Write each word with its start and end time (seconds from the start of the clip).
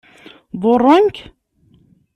Ḍurren-k? 0.61 1.17